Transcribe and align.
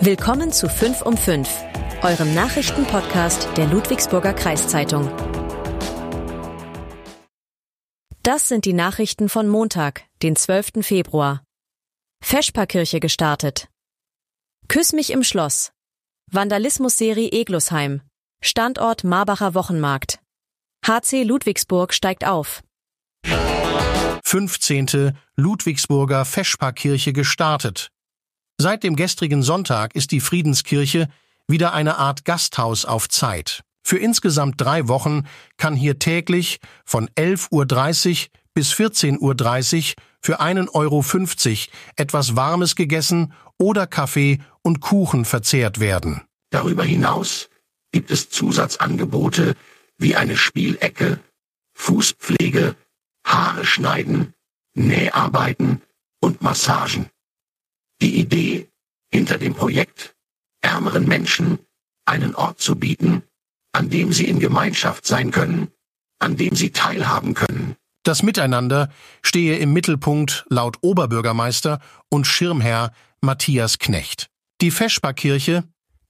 Willkommen 0.00 0.50
zu 0.50 0.68
5 0.68 1.02
um 1.02 1.16
5, 1.16 1.48
eurem 2.02 2.34
Nachrichtenpodcast 2.34 3.48
der 3.56 3.66
Ludwigsburger 3.66 4.32
Kreiszeitung. 4.32 5.08
Das 8.22 8.48
sind 8.48 8.64
die 8.64 8.72
Nachrichten 8.72 9.28
von 9.28 9.48
Montag, 9.48 10.04
den 10.22 10.34
12. 10.34 10.84
Februar. 10.84 11.44
Feschparkirche 12.20 12.98
gestartet. 12.98 13.68
Küss 14.66 14.92
mich 14.92 15.10
im 15.10 15.22
Schloss. 15.22 15.70
Vandalismusserie 16.30 17.30
Eglosheim. 17.30 18.00
Standort 18.42 19.04
Marbacher 19.04 19.54
Wochenmarkt. 19.54 20.18
HC 20.84 21.22
Ludwigsburg 21.22 21.94
steigt 21.94 22.26
auf. 22.26 22.62
15. 24.24 25.16
Ludwigsburger 25.36 26.24
Feschparkirche 26.24 27.12
gestartet. 27.12 27.91
Seit 28.62 28.84
dem 28.84 28.94
gestrigen 28.94 29.42
Sonntag 29.42 29.96
ist 29.96 30.12
die 30.12 30.20
Friedenskirche 30.20 31.08
wieder 31.48 31.72
eine 31.72 31.98
Art 31.98 32.24
Gasthaus 32.24 32.84
auf 32.84 33.08
Zeit. 33.08 33.64
Für 33.82 33.98
insgesamt 33.98 34.60
drei 34.60 34.86
Wochen 34.86 35.24
kann 35.56 35.74
hier 35.74 35.98
täglich 35.98 36.60
von 36.84 37.08
11.30 37.08 37.50
Uhr 37.50 38.28
bis 38.54 38.72
14.30 38.72 39.18
Uhr 39.18 40.02
für 40.20 40.40
1,50 40.40 40.74
Euro 40.74 41.04
etwas 41.96 42.36
Warmes 42.36 42.76
gegessen 42.76 43.32
oder 43.58 43.88
Kaffee 43.88 44.38
und 44.62 44.78
Kuchen 44.78 45.24
verzehrt 45.24 45.80
werden. 45.80 46.22
Darüber 46.50 46.84
hinaus 46.84 47.50
gibt 47.90 48.12
es 48.12 48.30
Zusatzangebote 48.30 49.56
wie 49.98 50.14
eine 50.14 50.36
Spielecke, 50.36 51.18
Fußpflege, 51.74 52.76
Haare 53.26 53.64
schneiden, 53.64 54.34
Näharbeiten 54.74 55.82
und 56.20 56.42
Massagen. 56.42 57.10
Die 58.02 58.18
Idee 58.18 58.68
hinter 59.12 59.38
dem 59.38 59.54
Projekt, 59.54 60.16
ärmeren 60.60 61.06
Menschen 61.06 61.60
einen 62.04 62.34
Ort 62.34 62.60
zu 62.60 62.74
bieten, 62.74 63.22
an 63.70 63.90
dem 63.90 64.12
sie 64.12 64.26
in 64.26 64.40
Gemeinschaft 64.40 65.06
sein 65.06 65.30
können, 65.30 65.68
an 66.18 66.36
dem 66.36 66.56
sie 66.56 66.70
teilhaben 66.70 67.34
können. 67.34 67.76
Das 68.02 68.24
Miteinander 68.24 68.90
stehe 69.22 69.58
im 69.58 69.72
Mittelpunkt 69.72 70.44
laut 70.48 70.78
Oberbürgermeister 70.80 71.78
und 72.08 72.26
Schirmherr 72.26 72.92
Matthias 73.20 73.78
Knecht. 73.78 74.26
Die 74.60 74.72
Feschbarkirche 74.72 75.62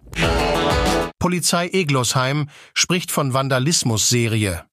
Polizei 1.20 1.70
Eglosheim 1.70 2.50
spricht 2.74 3.12
von 3.12 3.34
Vandalismusserie. 3.34 4.66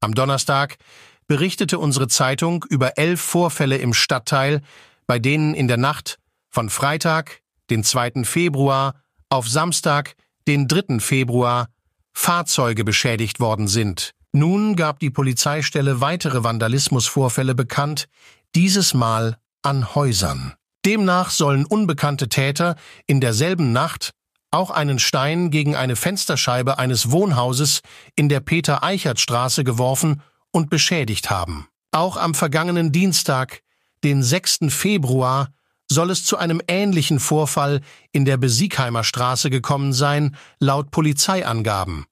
Am 0.00 0.14
Donnerstag 0.14 0.78
berichtete 1.26 1.78
unsere 1.78 2.08
Zeitung 2.08 2.64
über 2.68 2.98
elf 2.98 3.20
Vorfälle 3.20 3.78
im 3.78 3.94
Stadtteil, 3.94 4.60
bei 5.06 5.18
denen 5.18 5.54
in 5.54 5.68
der 5.68 5.76
Nacht 5.76 6.18
von 6.50 6.70
Freitag, 6.70 7.40
den 7.70 7.84
2. 7.84 8.24
Februar, 8.24 8.94
auf 9.28 9.48
Samstag, 9.48 10.14
den 10.46 10.68
3. 10.68 11.00
Februar, 11.00 11.68
Fahrzeuge 12.12 12.84
beschädigt 12.84 13.40
worden 13.40 13.68
sind. 13.68 14.12
Nun 14.32 14.76
gab 14.76 14.98
die 14.98 15.10
Polizeistelle 15.10 16.00
weitere 16.00 16.44
Vandalismusvorfälle 16.44 17.54
bekannt, 17.54 18.08
dieses 18.54 18.94
Mal 18.94 19.36
an 19.62 19.94
Häusern. 19.94 20.54
Demnach 20.84 21.30
sollen 21.30 21.64
unbekannte 21.64 22.28
Täter 22.28 22.76
in 23.06 23.20
derselben 23.20 23.72
Nacht 23.72 24.10
auch 24.50 24.70
einen 24.70 24.98
Stein 24.98 25.50
gegen 25.50 25.74
eine 25.74 25.96
Fensterscheibe 25.96 26.78
eines 26.78 27.10
Wohnhauses 27.10 27.80
in 28.14 28.28
der 28.28 28.40
Peter-Eichert-Straße 28.40 29.64
geworfen 29.64 30.22
und 30.54 30.70
beschädigt 30.70 31.30
haben. 31.30 31.66
Auch 31.90 32.16
am 32.16 32.34
vergangenen 32.34 32.92
Dienstag, 32.92 33.62
den 34.04 34.22
6. 34.22 34.60
Februar, 34.68 35.48
soll 35.90 36.10
es 36.10 36.24
zu 36.24 36.38
einem 36.38 36.62
ähnlichen 36.68 37.18
Vorfall 37.18 37.80
in 38.12 38.24
der 38.24 38.36
Besiegheimer 38.36 39.04
Straße 39.04 39.50
gekommen 39.50 39.92
sein, 39.92 40.36
laut 40.60 40.90
Polizeiangaben. 40.90 42.06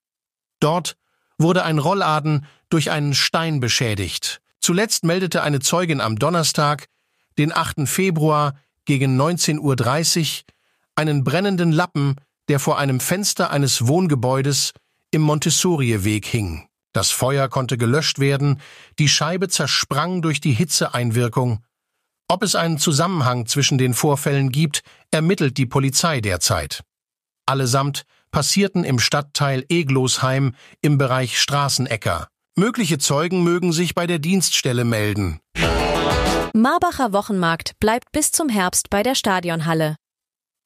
Dort 0.60 0.96
wurde 1.38 1.64
ein 1.64 1.78
Rollladen 1.78 2.44
durch 2.68 2.90
einen 2.90 3.14
Stein 3.14 3.60
beschädigt. 3.60 4.40
Zuletzt 4.60 5.04
meldete 5.04 5.42
eine 5.42 5.60
Zeugin 5.60 6.00
am 6.00 6.18
Donnerstag, 6.18 6.86
den 7.38 7.54
8. 7.54 7.86
Februar 7.88 8.54
gegen 8.84 9.20
19.30 9.20 9.60
Uhr, 9.60 10.44
einen 10.96 11.24
brennenden 11.24 11.72
Lappen, 11.72 12.16
der 12.48 12.58
vor 12.58 12.78
einem 12.78 12.98
Fenster 12.98 13.50
eines 13.50 13.86
Wohngebäudes 13.86 14.72
im 15.12 15.22
Montessorieweg 15.22 16.26
hing. 16.26 16.68
Das 16.92 17.10
Feuer 17.10 17.48
konnte 17.48 17.78
gelöscht 17.78 18.18
werden, 18.18 18.60
die 18.98 19.08
Scheibe 19.08 19.48
zersprang 19.48 20.22
durch 20.22 20.40
die 20.40 20.52
Hitzeeinwirkung. 20.52 21.64
Ob 22.28 22.42
es 22.42 22.54
einen 22.54 22.78
Zusammenhang 22.78 23.46
zwischen 23.46 23.78
den 23.78 23.94
Vorfällen 23.94 24.50
gibt, 24.50 24.82
ermittelt 25.10 25.58
die 25.58 25.66
Polizei 25.66 26.20
derzeit. 26.20 26.82
Allesamt 27.46 28.04
passierten 28.30 28.84
im 28.84 28.98
Stadtteil 28.98 29.64
Eglosheim 29.68 30.54
im 30.80 30.98
Bereich 30.98 31.40
Straßenecker. 31.40 32.28
Mögliche 32.56 32.98
Zeugen 32.98 33.42
mögen 33.42 33.72
sich 33.72 33.94
bei 33.94 34.06
der 34.06 34.18
Dienststelle 34.18 34.84
melden. 34.84 35.40
Marbacher 36.54 37.12
Wochenmarkt 37.12 37.78
bleibt 37.80 38.12
bis 38.12 38.30
zum 38.30 38.48
Herbst 38.48 38.90
bei 38.90 39.02
der 39.02 39.14
Stadionhalle. 39.14 39.96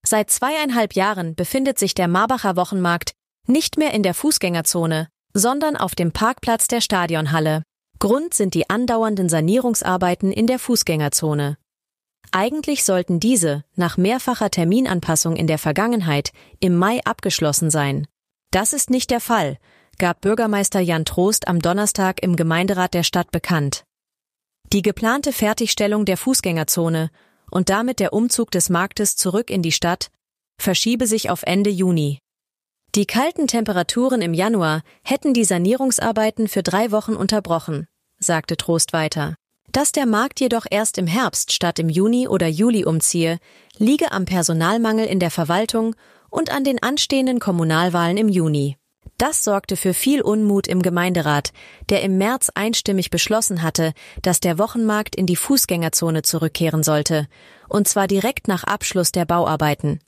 Seit 0.04 0.30
zweieinhalb 0.30 0.94
Jahren 0.94 1.34
befindet 1.34 1.78
sich 1.78 1.94
der 1.94 2.08
Marbacher 2.08 2.56
Wochenmarkt 2.56 3.12
nicht 3.46 3.78
mehr 3.78 3.94
in 3.94 4.02
der 4.02 4.14
Fußgängerzone, 4.14 5.08
sondern 5.38 5.76
auf 5.76 5.94
dem 5.94 6.12
Parkplatz 6.12 6.66
der 6.66 6.80
Stadionhalle. 6.80 7.62
Grund 7.98 8.32
sind 8.32 8.54
die 8.54 8.70
andauernden 8.70 9.28
Sanierungsarbeiten 9.28 10.32
in 10.32 10.46
der 10.46 10.58
Fußgängerzone. 10.58 11.58
Eigentlich 12.32 12.84
sollten 12.84 13.20
diese 13.20 13.62
nach 13.74 13.98
mehrfacher 13.98 14.50
Terminanpassung 14.50 15.36
in 15.36 15.46
der 15.46 15.58
Vergangenheit 15.58 16.32
im 16.60 16.76
Mai 16.76 17.00
abgeschlossen 17.04 17.70
sein. 17.70 18.06
Das 18.50 18.72
ist 18.72 18.88
nicht 18.88 19.10
der 19.10 19.20
Fall, 19.20 19.58
gab 19.98 20.22
Bürgermeister 20.22 20.80
Jan 20.80 21.04
Trost 21.04 21.48
am 21.48 21.60
Donnerstag 21.60 22.22
im 22.22 22.36
Gemeinderat 22.36 22.94
der 22.94 23.02
Stadt 23.02 23.30
bekannt. 23.30 23.84
Die 24.72 24.82
geplante 24.82 25.32
Fertigstellung 25.32 26.06
der 26.06 26.16
Fußgängerzone 26.16 27.10
und 27.50 27.68
damit 27.68 28.00
der 28.00 28.12
Umzug 28.14 28.50
des 28.50 28.70
Marktes 28.70 29.16
zurück 29.16 29.50
in 29.50 29.62
die 29.62 29.72
Stadt 29.72 30.10
verschiebe 30.58 31.06
sich 31.06 31.28
auf 31.28 31.42
Ende 31.42 31.70
Juni. 31.70 32.20
Die 32.96 33.04
kalten 33.04 33.46
Temperaturen 33.46 34.22
im 34.22 34.32
Januar 34.32 34.80
hätten 35.02 35.34
die 35.34 35.44
Sanierungsarbeiten 35.44 36.48
für 36.48 36.62
drei 36.62 36.92
Wochen 36.92 37.12
unterbrochen, 37.12 37.86
sagte 38.18 38.56
Trost 38.56 38.94
weiter. 38.94 39.34
Dass 39.70 39.92
der 39.92 40.06
Markt 40.06 40.40
jedoch 40.40 40.64
erst 40.70 40.96
im 40.96 41.06
Herbst 41.06 41.52
statt 41.52 41.78
im 41.78 41.90
Juni 41.90 42.26
oder 42.26 42.46
Juli 42.46 42.86
umziehe, 42.86 43.38
liege 43.76 44.12
am 44.12 44.24
Personalmangel 44.24 45.04
in 45.04 45.20
der 45.20 45.30
Verwaltung 45.30 45.94
und 46.30 46.50
an 46.50 46.64
den 46.64 46.82
anstehenden 46.82 47.38
Kommunalwahlen 47.38 48.16
im 48.16 48.30
Juni. 48.30 48.78
Das 49.18 49.44
sorgte 49.44 49.76
für 49.76 49.92
viel 49.92 50.22
Unmut 50.22 50.66
im 50.66 50.80
Gemeinderat, 50.80 51.52
der 51.90 52.02
im 52.02 52.16
März 52.16 52.50
einstimmig 52.54 53.10
beschlossen 53.10 53.60
hatte, 53.60 53.92
dass 54.22 54.40
der 54.40 54.58
Wochenmarkt 54.58 55.14
in 55.14 55.26
die 55.26 55.36
Fußgängerzone 55.36 56.22
zurückkehren 56.22 56.82
sollte, 56.82 57.28
und 57.68 57.88
zwar 57.88 58.06
direkt 58.06 58.48
nach 58.48 58.64
Abschluss 58.64 59.12
der 59.12 59.26
Bauarbeiten. 59.26 60.00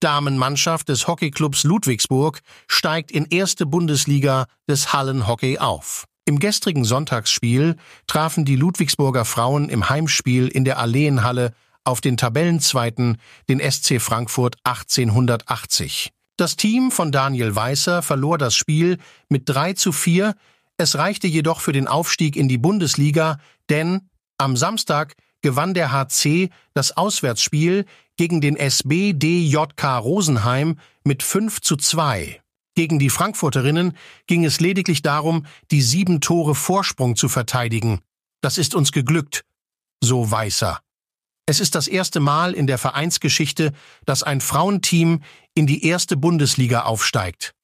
Damenmannschaft 0.00 0.88
des 0.88 1.06
Hockeyclubs 1.06 1.64
Ludwigsburg 1.64 2.40
steigt 2.68 3.10
in 3.10 3.26
erste 3.26 3.66
Bundesliga 3.66 4.46
des 4.68 4.92
Hallenhockey 4.92 5.58
auf. 5.58 6.06
Im 6.24 6.38
gestrigen 6.38 6.84
Sonntagsspiel 6.84 7.76
trafen 8.06 8.44
die 8.44 8.56
Ludwigsburger 8.56 9.24
Frauen 9.24 9.68
im 9.68 9.88
Heimspiel 9.88 10.48
in 10.48 10.64
der 10.64 10.78
Alleenhalle 10.78 11.52
auf 11.84 12.00
den 12.00 12.16
Tabellenzweiten, 12.16 13.18
den 13.48 13.60
SC 13.60 14.00
Frankfurt 14.00 14.56
1880. 14.64 16.10
Das 16.36 16.56
Team 16.56 16.90
von 16.90 17.12
Daniel 17.12 17.54
Weißer 17.54 18.02
verlor 18.02 18.38
das 18.38 18.54
Spiel 18.54 18.98
mit 19.28 19.48
3 19.48 19.74
zu 19.74 19.92
4, 19.92 20.34
es 20.78 20.96
reichte 20.96 21.26
jedoch 21.26 21.60
für 21.60 21.72
den 21.72 21.88
Aufstieg 21.88 22.36
in 22.36 22.48
die 22.48 22.58
Bundesliga, 22.58 23.38
denn 23.70 24.10
am 24.36 24.56
Samstag 24.56 25.14
gewann 25.42 25.74
der 25.74 25.92
HC 25.92 26.50
das 26.74 26.96
Auswärtsspiel 26.96 27.84
gegen 28.16 28.40
den 28.40 28.56
SBDJK 28.56 29.98
Rosenheim 29.98 30.78
mit 31.04 31.22
5 31.22 31.60
zu 31.60 31.76
2. 31.76 32.40
Gegen 32.74 32.98
die 32.98 33.10
Frankfurterinnen 33.10 33.96
ging 34.26 34.44
es 34.44 34.60
lediglich 34.60 35.02
darum, 35.02 35.46
die 35.70 35.80
sieben 35.80 36.20
Tore 36.20 36.54
Vorsprung 36.54 37.16
zu 37.16 37.28
verteidigen. 37.28 38.00
Das 38.42 38.58
ist 38.58 38.74
uns 38.74 38.92
geglückt, 38.92 39.44
so 40.02 40.30
Weißer. 40.30 40.80
Es 41.46 41.60
ist 41.60 41.74
das 41.74 41.88
erste 41.88 42.20
Mal 42.20 42.52
in 42.52 42.66
der 42.66 42.76
Vereinsgeschichte, 42.76 43.72
dass 44.04 44.22
ein 44.22 44.40
Frauenteam 44.40 45.22
in 45.54 45.66
die 45.66 45.86
erste 45.86 46.16
Bundesliga 46.16 46.82
aufsteigt. 46.82 47.54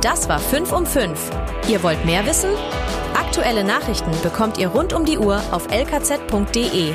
Das 0.00 0.28
war 0.28 0.38
5 0.38 0.72
um 0.72 0.86
5. 0.86 1.30
Ihr 1.68 1.82
wollt 1.82 2.04
mehr 2.06 2.24
wissen? 2.24 2.50
Aktuelle 3.20 3.64
Nachrichten 3.64 4.10
bekommt 4.22 4.56
ihr 4.56 4.68
rund 4.68 4.94
um 4.94 5.04
die 5.04 5.18
Uhr 5.18 5.42
auf 5.50 5.66
lkz.de 5.70 6.94